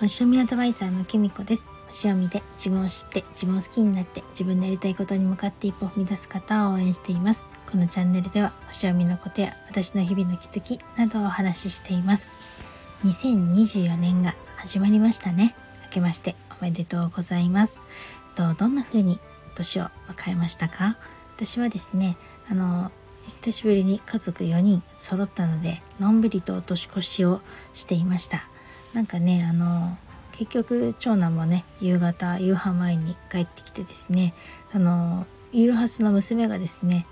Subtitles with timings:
[0.00, 1.68] 星読みアドバイザーのきみこです。
[1.88, 7.48] 星読みで自分を知って自分を好きになって自分のやりたいことに向かって一歩踏み出す方を応援しています。
[7.68, 12.32] このチャンネルでは星読みのことや私の日々の気づきなどをお話ししています。
[13.02, 15.56] 2024年が始まりましたね。
[15.86, 17.82] 明けましておめでとうございます。
[18.36, 19.18] とどんな風に
[19.56, 20.96] 年を迎えましたか？
[21.34, 22.16] 私はですね
[22.48, 22.92] あの
[23.26, 27.40] 久しぶりに家族4人揃ったのでのんびりとお年越しを
[27.74, 28.48] していました。
[28.92, 29.96] なんかねあの
[30.32, 34.34] 結局長男もね夕方夕飯前に帰ってきてですね
[34.72, 37.06] あのいるはずの娘がですね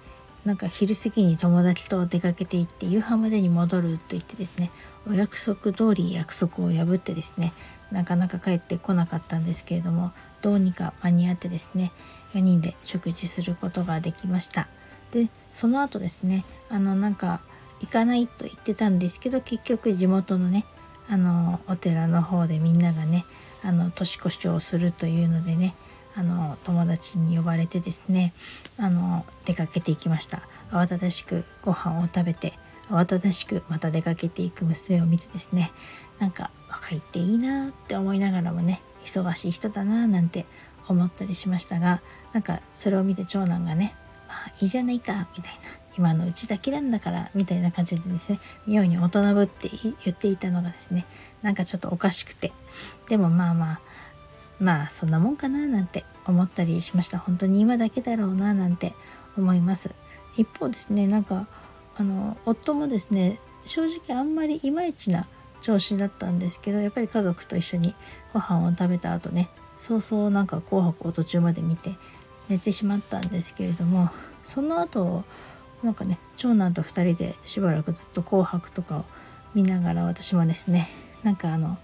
[0.44, 4.70] なんか昼過ぎに友達と出かけて行って夕飯までに戻ると言ってですね
[5.08, 7.52] お約束通り約束を破ってですね
[7.90, 10.12] なかなか帰ってこなかったんですけれども
[10.42, 11.90] どうにか間に合ってですね
[12.34, 14.68] 4人で食事することができました。
[15.10, 17.40] でその後ですねあのなんか
[17.80, 20.64] 行かないと言ってたんですけど結局地元のね
[21.08, 23.24] あのお寺の方でみんながね
[23.62, 25.74] あの年越しをするというのでね
[26.14, 28.32] あの友達に呼ばれてですね
[28.78, 30.42] あの出かけていきました。
[30.70, 32.54] 慌ただしくご飯を食べて
[32.88, 35.72] 慌ただしくまた出かけていく娘を見てですね
[36.18, 40.46] なんか若いっていいなって思いながらもね忙しい人だななんて
[40.88, 42.00] 思ったりしましたが
[42.32, 43.94] なんかそれを見て長男がね
[44.28, 45.85] まあいいじゃないかみたいな。
[45.98, 51.06] 今のうちだけなんだからみたいな感じでですね妙に大人ぶって言っていたのがですね
[51.42, 52.52] なんかちょっとおかしくて。
[53.08, 53.80] でもまあまあ
[54.58, 57.18] まあそんなもんかななんて思ったりしました。
[57.18, 58.94] 本当に今だけだろうななんて
[59.36, 59.94] 思います。
[60.36, 61.46] 一方ですねなんか
[61.96, 65.26] あの夫もですね正直あんまりいまいちな
[65.60, 67.94] 調子だったんですけどやっぱり家族と一緒に
[68.32, 71.96] ご飯を食べた後ねそうそうなんか「紅白」を途中まで見て
[72.48, 74.10] 寝てしまったんですけれども
[74.44, 75.24] その後
[75.82, 79.04] なんかね長男と2人でしばらくずっと「紅白」とかを
[79.54, 80.88] 見ながら私もですね
[81.22, 81.78] なんかあの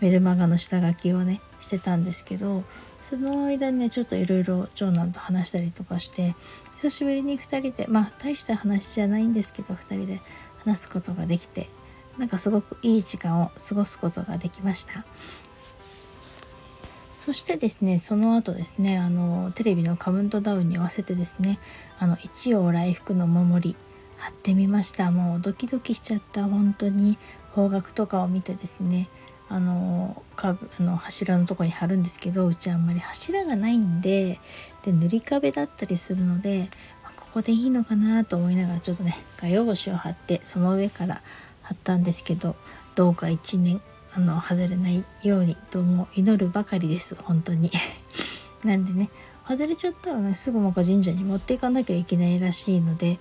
[0.00, 2.64] メルマガの下書きをねしてたんですけど
[3.02, 6.34] その間にねちょっといろいろ長男と話したりとかして
[6.76, 10.20] 久しぶりに2人でまあ大した話じゃないんですけど2人で
[10.64, 11.68] 話すことができて
[12.18, 15.04] なんかすごくいい時間を過ごすことができました。
[17.18, 21.58] そしてですねその後ですねあのテレビのカウントダウンに合わせてですね
[21.98, 23.76] あの一応来福の守り
[24.18, 25.10] 貼ってみました。
[25.10, 26.44] もうドキドキしちゃった。
[26.44, 27.18] 本当に
[27.54, 29.08] 方角とかを見てですね
[29.48, 34.38] あのあの柱のとこに貼るんですけどうちあんまり柱がないんで
[34.84, 36.70] で塗り壁だったりするので、
[37.02, 41.20] まここでいいのかなと思いながらちょっとね画用紙を貼ってその上から
[41.62, 42.54] 貼ったんですけど
[42.94, 43.80] どうか1年
[44.14, 47.70] あの外れないようにとも祈るばかりです本当に
[48.64, 49.10] なんでね
[49.46, 53.18] 外れちゃったらねすぐもか神社に持っていかなきゃいけないらしいので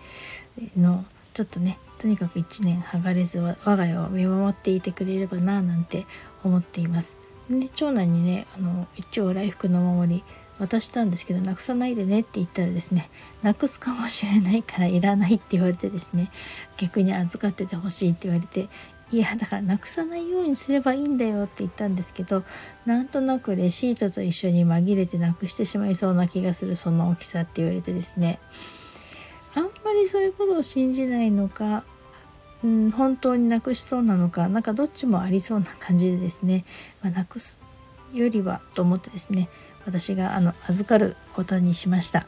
[0.77, 6.05] のちょっとねとにかく1年剥がれず我が家を見守っていてくれればななんて
[6.43, 7.17] 思っています。
[7.49, 10.23] で長男にねあの一応来福の守り
[10.59, 13.09] 渡したんですけどなくさないでねって言ったらですね
[13.41, 16.31] なくすかもしれないからいらないって言われてですね
[16.77, 18.67] 逆に預かっててほしいって言われて
[19.09, 22.43] いやだからなくさないようにすればいいんだよって言ったんですけど
[22.85, 28.39] なんとなくレシートと一緒に紛れてなくしてしまいそうな気がするその大きさって言われてですね。
[29.55, 31.83] あんまりそういうことを信じないのか、
[32.63, 36.63] うん、本当になくしそうなのかなんかどっちもありそうな感じでですね、
[37.01, 37.59] まあ、なくす
[38.13, 39.49] よりはと思ってですね
[39.85, 42.27] 私があの預かることにしました。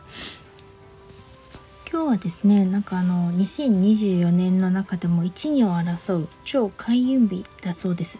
[1.91, 8.19] 今日はですねなんかあの2024年の中でも一二を争う超開運日だそうです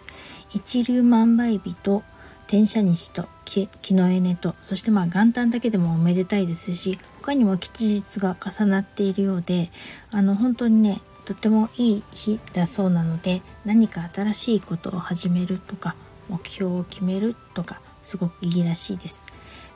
[0.50, 2.02] 一粒万倍日と
[2.48, 9.70] 転写日と木のエネとそしてまあ元旦だけでもおめでたいですし他にも吉日が重なっているようで
[10.12, 15.96] あの本当にねとてもいい日だそうなので何か新しいことを始めるとか
[16.28, 19.22] 目標を決めるとかすごくいいらしいです。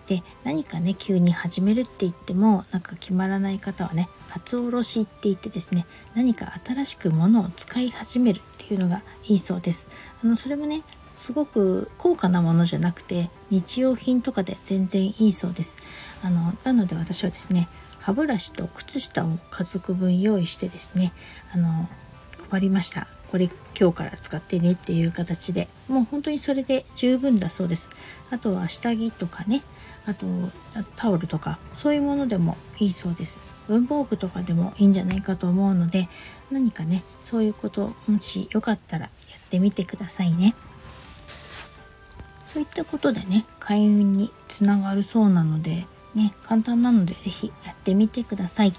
[0.08, 9.88] で何かね急に始めるって言ってもなんか決まらない方はね初おろしって言ってですね何か新しくものを使い始めるっていうのがいいそうです。
[10.22, 10.84] あのそれもね
[11.16, 15.78] すごく高価なものじゃなくて日用品とかで全然いいそうです
[16.24, 17.68] あのなので私はですね
[18.00, 21.14] 歯ブラシと靴下を家族分用意してですね
[21.54, 21.88] あの
[22.50, 27.90] 配りましたこれ今日から使ってねっていう形でもう本当にそれで十分だそうです。
[28.30, 29.64] あとは下着とかね。
[30.06, 30.28] あと
[30.98, 33.42] タオルとかそういうものでもいいそうです。
[33.68, 36.10] 文房具とかでもいいんじゃないかと思うので
[36.52, 39.10] 何かねそういうこともしよかったらや
[39.44, 40.54] ってみてくださいね。
[42.46, 48.74] そういったことでね開運につながるそうなのでね簡単なので是非やってみてください。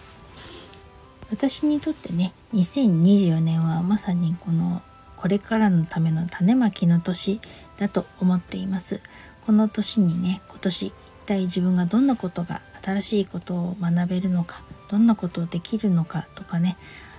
[1.35, 4.83] 私にとってね2024年はまさにこの
[5.17, 7.41] これからのための種まきの年
[7.77, 9.01] だと思っています
[9.45, 10.93] この年にね今年一
[11.27, 16.77] 体自分がどんなことが新しいことを学べるのかどんなことをできるのかとかね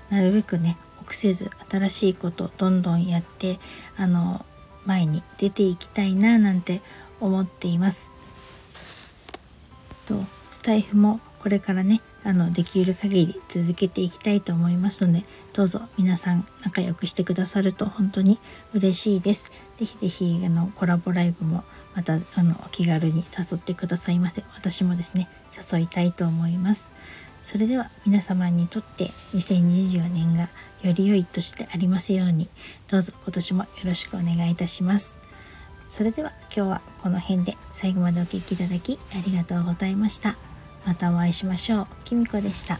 [0.10, 3.60] なるべくね臆せず新しいことどんどんやって
[3.98, 4.46] あの
[4.86, 6.82] 前に出ていきたいななんて
[7.20, 8.12] 思っています。
[10.08, 15.24] とスタイフもこれからねあのできる限り続けていきたいと思いますので
[15.54, 18.40] どうぞ皆さん仲良くしてくださると本当に
[18.74, 19.52] 嬉しいです。
[19.78, 21.64] ぜひぜひあのコラボライブも
[21.96, 24.44] またあのお気軽に誘ってくださいませ。
[24.56, 25.30] 私もですね
[25.72, 26.92] 誘いたいと思います。
[27.44, 29.06] それでは皆様にとって
[29.36, 30.50] 2024年が
[30.82, 32.50] より良い年でありますように
[32.90, 35.16] どうぞ今年もよろしくお願いいたします。
[35.88, 40.55] それでは今日はこの辺で最後までお聴きいただきありがとうございました。
[40.86, 41.88] またお会いしましょう。
[42.04, 42.80] きみこでした。